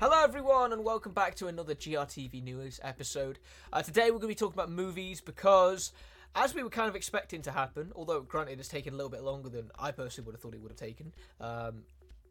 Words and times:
Hello, 0.00 0.22
everyone, 0.22 0.72
and 0.72 0.82
welcome 0.82 1.12
back 1.12 1.34
to 1.34 1.48
another 1.48 1.74
GRTV 1.74 2.42
News 2.42 2.80
episode. 2.82 3.38
Uh, 3.72 3.82
today, 3.82 4.04
we're 4.04 4.18
going 4.18 4.22
to 4.22 4.28
be 4.28 4.34
talking 4.34 4.54
about 4.54 4.70
movies 4.70 5.20
because, 5.20 5.92
as 6.34 6.54
we 6.54 6.62
were 6.62 6.70
kind 6.70 6.88
of 6.88 6.96
expecting 6.96 7.42
to 7.42 7.50
happen, 7.50 7.92
although 7.94 8.22
granted 8.22 8.58
it's 8.58 8.68
taken 8.68 8.94
a 8.94 8.96
little 8.96 9.10
bit 9.10 9.22
longer 9.22 9.50
than 9.50 9.70
I 9.78 9.90
personally 9.90 10.26
would 10.26 10.34
have 10.34 10.40
thought 10.40 10.54
it 10.54 10.62
would 10.62 10.70
have 10.70 10.78
taken, 10.78 11.12
um, 11.40 11.82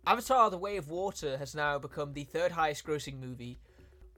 Avatar: 0.08 0.50
The 0.50 0.58
Way 0.58 0.78
of 0.78 0.90
Water 0.90 1.38
has 1.38 1.54
now 1.54 1.78
become 1.78 2.14
the 2.14 2.24
third 2.24 2.54
highest-grossing 2.54 3.20
movie 3.20 3.60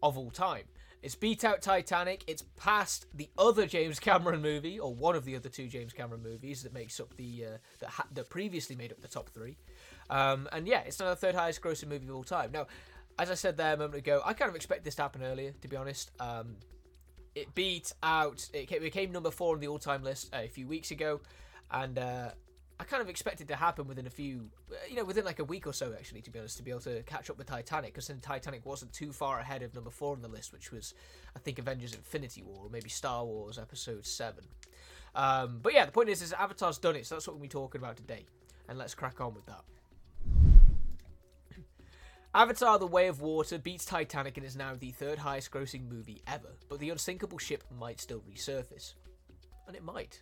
of 0.02 0.18
all 0.18 0.32
time. 0.32 0.66
It's 1.02 1.16
beat 1.16 1.44
out 1.44 1.62
Titanic. 1.62 2.24
It's 2.28 2.44
past 2.58 3.06
the 3.14 3.30
other 3.38 3.66
James 3.66 4.00
Cameron 4.00 4.42
movie, 4.42 4.80
or 4.80 4.94
one 4.94 5.16
of 5.16 5.24
the 5.24 5.36
other 5.36 5.50
two 5.50 5.68
James 5.68 5.94
Cameron 5.94 6.22
movies 6.22 6.64
that 6.64 6.74
makes 6.74 7.00
up 7.00 7.16
the 7.16 7.46
uh, 7.46 7.58
that, 7.80 7.90
ha- 7.90 8.08
that 8.14 8.30
previously 8.30 8.76
made 8.76 8.92
up 8.92 9.00
the 9.02 9.08
top 9.08 9.30
three. 9.30 9.58
Um, 10.10 10.50
and 10.52 10.68
yeah, 10.68 10.82
it's 10.86 11.00
now 11.00 11.10
the 11.10 11.16
third 11.16 11.36
highest 11.36 11.62
grossing 11.62 11.88
movie 11.88 12.08
of 12.08 12.16
all 12.16 12.24
time. 12.24 12.52
Now, 12.52 12.68
as 13.18 13.32
I 13.32 13.36
said 13.36 13.56
there 13.58 13.74
a 13.74 13.78
moment 13.78 13.96
ago, 13.96 14.22
I 14.26 14.34
kind 14.34 14.50
of 14.50 14.56
expect 14.56 14.84
this 14.84 14.96
to 14.96 15.04
happen 15.04 15.24
earlier, 15.24 15.54
to 15.62 15.68
be 15.68 15.76
honest. 15.78 16.12
Um, 16.20 16.58
it 17.36 17.54
beat 17.56 17.94
out, 18.04 18.50
it 18.54 18.68
ca- 18.70 18.78
it 18.78 18.82
became 18.82 19.12
number 19.12 19.32
four 19.32 19.56
on 19.56 19.62
the 19.62 19.68
all 19.68 19.80
time 19.80 20.04
list 20.04 20.34
uh, 20.34 20.40
a 20.40 20.48
few 20.48 20.68
weeks 20.68 20.92
ago, 20.92 21.22
and 21.72 21.98
uh, 21.98 22.30
I 22.80 22.86
kind 22.86 23.02
of 23.02 23.10
expected 23.10 23.50
to 23.50 23.58
happen 23.58 23.88
within 23.88 24.08
a 24.08 24.10
few, 24.10 24.50
uh, 24.72 24.76
you 24.90 24.96
know, 24.96 25.04
within 25.04 25.26
like 25.26 25.40
a 25.40 25.44
week 25.44 25.68
or 25.68 25.74
so, 25.74 25.94
actually, 25.94 26.22
to 26.22 26.32
be 26.32 26.40
honest, 26.40 26.56
to 26.58 26.64
be 26.64 26.72
able 26.72 26.80
to 26.82 27.04
catch 27.04 27.30
up 27.30 27.38
with 27.38 27.48
Titanic, 27.48 27.94
because 27.94 28.08
then 28.08 28.22
Titanic 28.22 28.66
wasn't 28.66 28.94
too 28.94 29.12
far 29.12 29.40
ahead 29.40 29.64
of 29.64 29.76
number 29.76 29.90
four 29.90 30.14
on 30.14 30.22
the 30.22 30.30
list, 30.30 30.54
which 30.54 30.72
was, 30.72 30.94
I 31.36 31.40
think, 31.40 31.60
Avengers 31.60 31.94
Infinity 31.94 32.42
War, 32.42 32.66
or 32.66 32.70
maybe 32.70 32.90
Star 32.90 33.26
Wars 33.26 33.60
Episode 33.60 34.06
7. 34.06 34.46
Um, 35.14 35.60
but 35.62 35.74
yeah, 35.74 35.86
the 35.86 35.92
point 35.92 36.08
is, 36.08 36.22
is 36.22 36.32
Avatar's 36.32 36.78
done 36.78 36.96
it, 36.96 37.06
so 37.06 37.16
that's 37.16 37.28
what 37.28 37.36
we'll 37.36 37.42
be 37.42 37.50
talking 37.50 37.82
about 37.82 37.98
today. 37.98 38.26
And 38.70 38.78
let's 38.78 38.96
crack 38.96 39.20
on 39.20 39.34
with 39.34 39.46
that. 39.48 39.64
Avatar 42.34 42.80
The 42.80 42.88
Way 42.88 43.08
of 43.10 43.20
Water 43.20 43.58
beats 43.58 43.84
Titanic 43.84 44.38
and 44.38 44.46
is 44.46 44.56
now 44.56 44.76
the 44.80 44.92
third 44.92 45.20
highest 45.20 45.52
grossing 45.52 45.90
movie 45.90 46.22
ever, 46.28 46.56
but 46.70 46.80
the 46.80 46.92
unsinkable 46.92 47.40
ship 47.40 47.66
might 47.78 48.00
still 48.00 48.22
resurface. 48.22 48.94
And 49.68 49.76
it 49.76 49.84
might. 49.84 50.22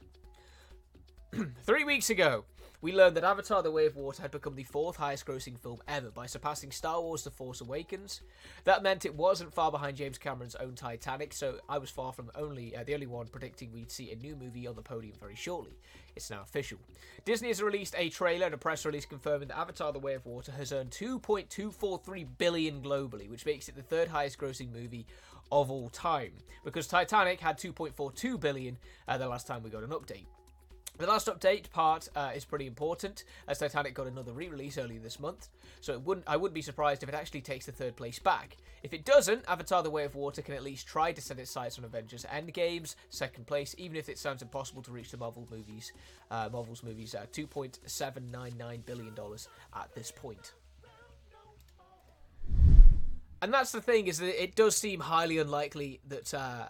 Three 1.64 1.84
weeks 1.84 2.10
ago, 2.10 2.46
we 2.80 2.94
learned 2.94 3.18
that 3.18 3.24
Avatar 3.24 3.64
The 3.64 3.72
Way 3.72 3.88
of 3.88 3.96
Water 3.96 4.22
had 4.22 4.30
become 4.30 4.56
the 4.56 4.64
fourth 4.64 4.98
highest 4.98 5.26
grossing 5.26 5.58
film 5.58 5.80
ever 5.88 6.12
by 6.12 6.28
surpassing 6.28 6.72
Star 6.72 7.02
Wars 7.02 7.24
The 7.24 7.32
Force 7.32 7.60
Awakens. 7.60 8.22
That 8.66 8.84
meant 8.84 9.04
it 9.04 9.16
wasn't 9.16 9.54
far 9.54 9.72
behind 9.72 9.98
James 9.98 10.20
Cameron's 10.20 10.56
own 10.56 10.76
Titanic, 10.76 11.34
so 11.34 11.56
I 11.68 11.80
was 11.80 11.90
far 11.90 12.14
from 12.14 12.30
only 12.36 12.76
uh, 12.76 12.84
the 12.84 12.94
only 12.94 13.08
one 13.08 13.28
predicting 13.28 13.72
we'd 13.72 13.92
see 13.92 14.12
a 14.12 14.16
new 14.16 14.36
movie 14.36 14.68
on 14.68 14.76
the 14.76 14.84
podium 14.84 15.16
very 15.20 15.36
shortly. 15.36 15.76
It's 16.16 16.30
now 16.30 16.44
official. 16.44 16.78
Disney 17.26 17.48
has 17.48 17.64
released 17.64 17.96
a 17.98 18.10
trailer 18.10 18.46
and 18.46 18.54
a 18.54 18.60
press 18.60 18.86
release 18.86 19.06
confirming 19.06 19.48
that 19.48 19.58
Avatar 19.58 19.92
The 19.92 20.00
Way 20.00 20.14
of 20.14 20.26
Water 20.28 20.52
has 20.52 20.72
earned 20.72 20.92
2.243 20.92 22.28
billion 22.38 22.82
globally, 22.84 23.28
which 23.28 23.46
makes 23.46 23.68
it 23.68 23.76
the 23.76 23.82
third 23.82 24.08
highest 24.08 24.38
grossing 24.38 24.72
movie 24.72 25.08
of 25.52 25.72
all 25.72 25.90
time, 25.90 26.34
because 26.64 26.88
Titanic 26.88 27.40
had 27.40 27.58
2.42 27.58 28.40
billion 28.40 28.78
uh, 29.08 29.18
the 29.18 29.28
last 29.28 29.48
time 29.48 29.64
we 29.64 29.72
got 29.72 29.84
an 29.84 29.90
update. 29.90 30.26
The 30.98 31.06
last 31.06 31.28
update 31.28 31.70
part 31.70 32.10
uh, 32.16 32.32
is 32.36 32.44
pretty 32.44 32.66
important, 32.66 33.24
as 33.48 33.60
Titanic 33.60 33.94
got 33.94 34.08
another 34.08 34.32
re-release 34.32 34.80
earlier 34.80 35.00
this 35.00 35.20
month. 35.20 35.50
So 35.80 35.94
it 35.94 36.02
wouldn't, 36.02 36.28
I 36.28 36.38
wouldn't 36.38 36.56
be 36.56 36.64
surprised 36.64 37.04
if 37.04 37.10
it 37.10 37.14
actually 37.14 37.42
takes 37.42 37.68
the 37.68 37.72
third 37.72 37.96
place 37.96 38.18
back. 38.18 38.58
If 38.82 38.94
it 38.94 39.06
doesn't, 39.06 39.46
Avatar: 39.48 39.84
The 39.84 39.92
Way 39.92 40.06
of 40.06 40.16
Water 40.16 40.42
can 40.42 40.56
at 40.56 40.64
least 40.64 40.88
try 40.88 41.12
to 41.12 41.22
set 41.22 41.38
its 41.38 41.52
sights 41.52 41.78
on 41.78 41.86
Avengers: 41.86 42.26
Endgame's 42.34 42.96
second 43.12 43.46
place, 43.46 43.76
even 43.78 43.96
if 43.96 44.10
it 44.10 44.18
sounds 44.18 44.42
impossible 44.42 44.82
to 44.84 44.92
reach 44.92 45.12
the 45.12 45.18
Marvel 45.18 45.48
movies, 45.52 45.94
uh, 46.32 46.50
Marvel's 46.52 46.82
movies 46.82 47.14
at 47.14 47.32
2.799 47.32 48.86
billion 48.86 49.14
dollars 49.14 49.50
at 49.76 49.94
this 49.94 50.12
point. 50.12 50.54
And 53.40 53.54
that's 53.54 53.72
the 53.72 53.82
thing 53.82 54.08
is 54.08 54.18
that 54.18 54.44
it 54.44 54.56
does 54.56 54.76
seem 54.76 55.02
highly 55.02 55.38
unlikely 55.38 56.00
that. 56.08 56.34
Uh, 56.34 56.66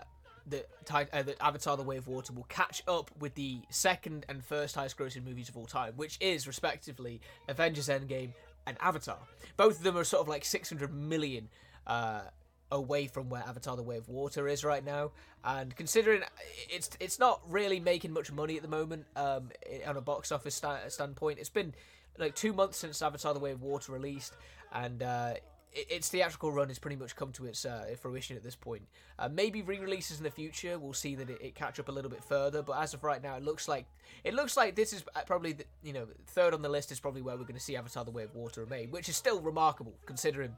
that, 0.47 0.67
uh, 1.13 1.23
Avatar: 1.41 1.77
The 1.77 1.83
Way 1.83 1.97
of 1.97 2.07
Water 2.07 2.33
will 2.33 2.45
catch 2.49 2.81
up 2.87 3.11
with 3.19 3.35
the 3.35 3.61
second 3.69 4.25
and 4.29 4.43
first 4.43 4.75
highest-grossing 4.75 5.25
movies 5.25 5.49
of 5.49 5.57
all 5.57 5.65
time, 5.65 5.93
which 5.95 6.17
is 6.19 6.47
respectively 6.47 7.21
Avengers: 7.47 7.87
Endgame 7.87 8.31
and 8.65 8.77
Avatar. 8.81 9.19
Both 9.55 9.77
of 9.77 9.83
them 9.83 9.97
are 9.97 10.03
sort 10.03 10.21
of 10.21 10.27
like 10.27 10.43
600 10.45 10.93
million 10.93 11.49
uh, 11.85 12.21
away 12.71 13.07
from 13.07 13.29
where 13.29 13.41
Avatar: 13.41 13.75
The 13.75 13.83
Way 13.83 13.97
of 13.97 14.09
Water 14.09 14.47
is 14.47 14.63
right 14.63 14.83
now. 14.83 15.11
And 15.43 15.75
considering 15.75 16.21
it's 16.69 16.89
it's 16.99 17.19
not 17.19 17.41
really 17.47 17.79
making 17.79 18.11
much 18.11 18.31
money 18.31 18.57
at 18.57 18.61
the 18.61 18.67
moment 18.67 19.05
um, 19.15 19.49
on 19.85 19.97
a 19.97 20.01
box 20.01 20.31
office 20.31 20.55
sta- 20.55 20.89
standpoint, 20.89 21.39
it's 21.39 21.49
been 21.49 21.73
like 22.17 22.35
two 22.35 22.53
months 22.53 22.77
since 22.77 23.01
Avatar: 23.01 23.33
The 23.33 23.39
Way 23.39 23.51
of 23.51 23.61
Water 23.61 23.91
released, 23.91 24.33
and 24.71 25.01
uh, 25.03 25.35
its 25.73 26.09
theatrical 26.09 26.51
run 26.51 26.69
has 26.69 26.79
pretty 26.79 26.95
much 26.95 27.15
come 27.15 27.31
to 27.33 27.45
its 27.45 27.65
uh, 27.65 27.85
fruition 27.99 28.35
at 28.35 28.43
this 28.43 28.55
point. 28.55 28.83
Uh, 29.19 29.29
maybe 29.29 29.61
re-releases 29.61 30.17
in 30.17 30.23
the 30.23 30.31
future 30.31 30.79
we'll 30.79 30.93
see 30.93 31.15
that 31.15 31.29
it, 31.29 31.39
it 31.41 31.55
catch 31.55 31.79
up 31.79 31.89
a 31.89 31.91
little 31.91 32.09
bit 32.09 32.23
further, 32.23 32.61
but 32.61 32.73
as 32.81 32.93
of 32.93 33.03
right 33.03 33.21
now, 33.21 33.35
it 33.35 33.43
looks 33.43 33.67
like 33.67 33.85
it 34.23 34.33
looks 34.33 34.57
like 34.57 34.75
this 34.75 34.93
is 34.93 35.03
uh, 35.15 35.21
probably 35.25 35.53
the, 35.53 35.65
you 35.83 35.93
know 35.93 36.07
third 36.27 36.53
on 36.53 36.61
the 36.61 36.69
list 36.69 36.91
is 36.91 36.99
probably 36.99 37.21
where 37.21 37.35
we're 37.35 37.43
going 37.43 37.55
to 37.55 37.61
see 37.61 37.75
Avatar: 37.75 38.05
The 38.05 38.11
Way 38.11 38.23
of 38.23 38.35
Water 38.35 38.61
remain, 38.61 38.91
which 38.91 39.09
is 39.09 39.15
still 39.15 39.41
remarkable 39.41 39.93
considering. 40.05 40.55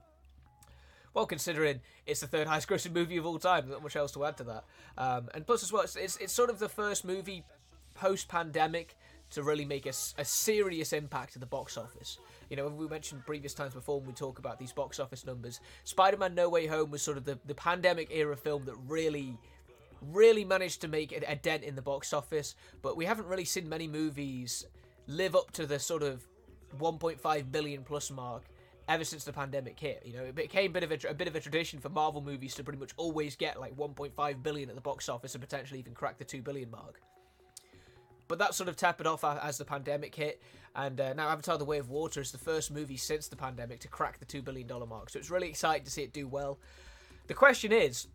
Well, 1.16 1.26
considering 1.26 1.82
it's 2.06 2.20
the 2.20 2.28
third 2.28 2.48
highest 2.50 2.68
grossing 2.68 2.94
movie 2.94 3.18
of 3.18 3.26
all 3.26 3.40
time, 3.40 3.68
not 3.68 3.82
much 3.82 3.96
else 3.96 4.12
to 4.12 4.26
add 4.26 4.38
to 4.38 4.44
that. 4.44 4.64
Um, 4.96 5.30
and 5.34 5.46
plus, 5.46 5.64
as 5.64 5.74
well, 5.74 5.82
it's, 5.82 5.96
it's, 5.96 6.18
it's 6.18 6.32
sort 6.32 6.52
of 6.52 6.60
the 6.60 6.70
first 6.70 7.04
movie 7.04 7.44
post 7.96 8.28
pandemic 8.28 8.96
to 9.32 9.44
really 9.44 9.66
make 9.66 9.86
a, 9.86 9.94
a 10.18 10.26
serious 10.26 10.94
impact 10.94 11.36
at 11.36 11.40
the 11.40 11.46
box 11.46 11.78
office. 11.78 12.20
You 12.50 12.58
know, 12.58 12.68
we 12.68 12.88
mentioned 12.88 13.26
previous 13.26 13.54
times 13.54 13.74
before 13.74 14.00
when 14.00 14.08
we 14.08 14.14
talk 14.14 14.40
about 14.40 14.60
these 14.60 14.72
box 14.72 15.00
office 15.00 15.26
numbers. 15.26 15.60
Spider 15.84 16.18
Man 16.18 16.34
No 16.34 16.50
Way 16.50 16.66
Home 16.68 16.90
was 16.90 17.02
sort 17.02 17.18
of 17.18 17.26
the, 17.26 17.38
the 17.46 17.56
pandemic 17.56 18.10
era 18.12 18.36
film 18.36 18.66
that 18.66 18.76
really, 18.88 19.38
really 20.02 20.44
managed 20.44 20.82
to 20.82 20.88
make 20.88 21.12
a, 21.12 21.36
dent 21.36 21.64
in 21.64 21.76
the 21.76 21.82
box 21.82 22.12
office, 22.12 22.56
but 22.82 22.98
we 22.98 23.06
haven't 23.06 23.28
really 23.28 23.46
seen 23.46 23.70
many 23.70 23.88
movies 23.88 24.66
live 25.08 25.36
up 25.36 25.52
to 25.52 25.66
the 25.66 25.80
sort 25.80 26.04
of 26.04 26.26
1.5 26.80 27.52
billion 27.52 27.84
plus 27.84 28.12
mark 28.12 28.44
ever 28.88 29.04
since 29.04 29.24
the 29.24 29.32
pandemic 29.32 29.80
hit. 29.80 30.02
You 30.04 30.14
know, 30.14 30.24
it 30.24 30.36
became 30.36 30.72
a 30.72 30.74
bit 30.74 30.84
of 30.84 30.92
a, 30.92 31.10
a 31.10 31.14
bit 31.14 31.28
of 31.28 31.36
a 31.36 31.40
tradition 31.40 31.80
for 31.80 31.90
Marvel 31.90 32.22
movies 32.22 32.56
to 32.56 32.64
pretty 32.64 32.80
much 32.80 32.92
always 32.98 33.36
get 33.36 33.60
like 33.60 33.78
1.5 33.78 34.44
billion 34.44 34.70
at 34.70 34.76
the 34.76 34.82
box 34.82 35.08
office 35.08 35.36
and 35.36 35.42
potentially 35.42 35.80
even 35.80 35.94
crack 35.94 36.18
the 36.18 36.26
2 36.26 36.42
billion 36.42 36.72
mark. 36.72 37.00
But 38.30 38.38
that 38.38 38.54
sort 38.54 38.70
of 38.70 38.78
tapered 38.78 39.08
off 39.08 39.26
as 39.26 39.58
the 39.58 39.66
pandemic 39.66 40.14
hit, 40.14 40.40
and 40.76 41.02
uh, 41.02 41.14
now 41.14 41.28
Avatar: 41.30 41.58
The 41.58 41.66
Way 41.66 41.80
of 41.80 41.90
Water 41.90 42.22
is 42.22 42.32
the 42.32 42.38
first 42.38 42.70
movie 42.72 42.96
since 42.96 43.28
the 43.28 43.36
pandemic 43.36 43.80
to 43.82 43.88
crack 43.88 44.20
the 44.20 44.26
two 44.26 44.44
billion 44.44 44.68
dollar 44.68 44.86
mark. 44.86 45.10
So 45.10 45.18
it's 45.18 45.32
really 45.32 45.50
exciting 45.50 45.84
to 45.84 45.92
see 45.92 46.04
it 46.04 46.14
do 46.14 46.28
well. 46.28 46.60
The 47.26 47.34
question 47.34 47.72
is, 47.72 48.08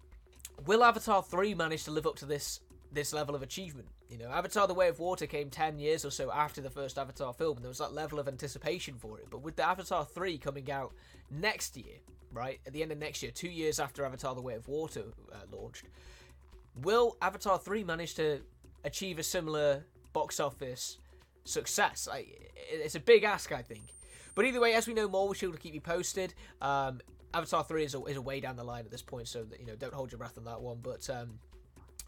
will 0.66 0.84
Avatar 0.84 1.20
3 1.20 1.54
manage 1.54 1.82
to 1.84 1.90
live 1.90 2.06
up 2.06 2.14
to 2.16 2.26
this 2.26 2.60
this 2.92 3.12
level 3.12 3.34
of 3.34 3.42
achievement? 3.42 3.88
You 4.08 4.18
know, 4.18 4.28
Avatar: 4.28 4.68
The 4.68 4.74
Way 4.74 4.86
of 4.86 5.00
Water 5.00 5.26
came 5.26 5.50
10 5.50 5.80
years 5.80 6.04
or 6.04 6.10
so 6.10 6.30
after 6.30 6.60
the 6.60 6.70
first 6.70 6.96
Avatar 6.96 7.34
film, 7.34 7.56
and 7.56 7.64
there 7.64 7.70
was 7.70 7.78
that 7.78 7.92
level 7.92 8.20
of 8.20 8.28
anticipation 8.28 8.94
for 8.94 9.18
it. 9.18 9.26
But 9.30 9.42
with 9.42 9.56
the 9.56 9.66
Avatar 9.66 10.04
3 10.04 10.38
coming 10.38 10.70
out 10.70 10.92
next 11.28 11.76
year, 11.76 11.96
right 12.32 12.60
at 12.68 12.72
the 12.72 12.82
end 12.82 12.92
of 12.92 12.98
next 12.98 13.20
year, 13.20 13.32
two 13.32 13.48
years 13.48 13.80
after 13.80 14.04
Avatar: 14.04 14.36
The 14.36 14.42
Way 14.42 14.54
of 14.54 14.68
Water 14.68 15.06
uh, 15.32 15.38
launched, 15.50 15.86
will 16.80 17.16
Avatar 17.20 17.58
3 17.58 17.82
manage 17.82 18.14
to 18.14 18.42
achieve 18.84 19.18
a 19.18 19.24
similar 19.24 19.82
box 20.14 20.40
office 20.40 20.96
success? 21.44 22.08
Like, 22.10 22.54
it's 22.70 22.94
a 22.94 23.00
big 23.00 23.24
ask, 23.24 23.52
I 23.52 23.60
think. 23.60 23.92
But 24.34 24.46
either 24.46 24.60
way, 24.60 24.72
as 24.72 24.86
we 24.86 24.94
know 24.94 25.06
more, 25.08 25.26
we'll 25.26 25.34
sure 25.34 25.52
to 25.52 25.58
keep 25.58 25.74
you 25.74 25.82
posted. 25.82 26.32
Um, 26.62 27.02
Avatar 27.34 27.62
3 27.62 27.84
is 27.84 27.94
a, 27.94 28.02
is 28.04 28.16
a 28.16 28.22
way 28.22 28.40
down 28.40 28.56
the 28.56 28.64
line 28.64 28.86
at 28.86 28.90
this 28.90 29.02
point, 29.02 29.28
so 29.28 29.44
that, 29.44 29.60
you 29.60 29.66
know, 29.66 29.76
don't 29.76 29.92
hold 29.92 30.10
your 30.10 30.18
breath 30.18 30.38
on 30.38 30.44
that 30.44 30.60
one. 30.60 30.78
But 30.82 31.10
um, 31.10 31.38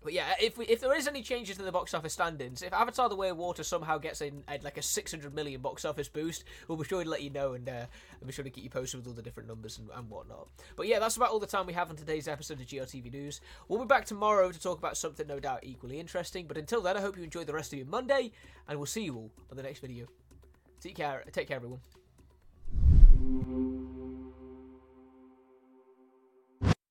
but 0.03 0.13
yeah, 0.13 0.35
if 0.41 0.57
we, 0.57 0.67
if 0.67 0.81
there 0.81 0.95
is 0.95 1.09
any 1.09 1.23
changes 1.23 1.59
in 1.59 1.65
the 1.65 1.73
box 1.73 1.93
office 1.93 2.13
standings, 2.13 2.63
if 2.63 2.73
Avatar: 2.73 3.09
The 3.09 3.17
Way 3.17 3.31
of 3.31 3.37
Water 3.37 3.65
somehow 3.65 3.99
gets 3.99 4.21
a, 4.21 4.31
a 4.49 4.61
like 4.63 4.79
a 4.79 4.83
600 4.83 5.35
million 5.35 5.61
box 5.61 5.85
office 5.85 6.09
boost, 6.09 6.45
we'll 6.69 6.79
be 6.79 6.85
sure 6.85 7.03
to 7.03 7.09
let 7.09 7.23
you 7.23 7.31
know 7.31 7.55
and, 7.55 7.69
uh, 7.69 7.87
and 8.21 8.27
be 8.27 8.33
sure 8.33 8.45
to 8.45 8.51
keep 8.51 8.65
you 8.65 8.71
posted 8.71 9.01
with 9.01 9.09
all 9.09 9.15
the 9.15 9.23
different 9.23 9.49
numbers 9.49 9.79
and, 9.79 9.89
and 9.95 10.09
whatnot. 10.09 10.49
But 10.77 10.87
yeah, 10.87 10.99
that's 10.99 11.17
about 11.17 11.31
all 11.31 11.41
the 11.41 11.47
time 11.47 11.67
we 11.67 11.73
have 11.73 11.91
on 11.91 11.97
today's 11.97 12.29
episode 12.29 12.61
of 12.61 12.67
GRTV 12.67 13.13
News. 13.13 13.41
We'll 13.69 13.81
be 13.81 13.87
back 13.87 14.05
tomorrow 14.05 14.53
to 14.53 14.61
talk 14.61 14.79
about 14.79 14.97
something 14.97 15.27
no 15.27 15.41
doubt 15.41 15.61
equally 15.65 15.99
interesting. 15.99 16.47
But 16.47 16.57
until 16.57 16.83
then, 16.83 16.97
I 16.97 17.01
hope 17.01 17.17
you 17.17 17.25
enjoy 17.25 17.45
the 17.45 17.55
rest 17.55 17.73
of 17.73 17.79
your 17.79 17.89
Monday, 17.89 18.33
and 18.69 18.79
we'll 18.79 18.87
see 18.87 19.03
you 19.05 19.17
all 19.17 19.31
on 19.51 19.57
the 19.57 19.63
next 19.63 19.81
video. 19.81 20.07
Take 20.81 20.95
care, 20.95 21.25
take 21.33 21.49
care, 21.49 21.57
everyone. 21.57 21.81